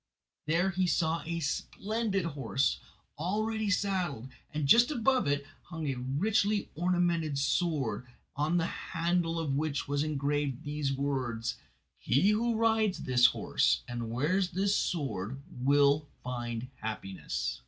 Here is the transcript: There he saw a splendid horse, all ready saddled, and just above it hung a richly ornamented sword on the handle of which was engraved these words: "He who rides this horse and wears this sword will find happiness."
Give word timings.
There 0.47 0.71
he 0.71 0.87
saw 0.87 1.21
a 1.27 1.39
splendid 1.41 2.25
horse, 2.25 2.79
all 3.19 3.43
ready 3.45 3.69
saddled, 3.69 4.29
and 4.51 4.67
just 4.67 4.89
above 4.89 5.27
it 5.27 5.45
hung 5.65 5.85
a 5.85 5.93
richly 5.99 6.71
ornamented 6.73 7.37
sword 7.37 8.07
on 8.35 8.57
the 8.57 8.65
handle 8.65 9.37
of 9.39 9.53
which 9.53 9.87
was 9.87 10.01
engraved 10.01 10.63
these 10.63 10.91
words: 10.91 11.57
"He 11.99 12.31
who 12.31 12.55
rides 12.55 13.03
this 13.03 13.27
horse 13.27 13.83
and 13.87 14.09
wears 14.09 14.49
this 14.49 14.75
sword 14.75 15.39
will 15.51 16.07
find 16.23 16.69
happiness." 16.77 17.59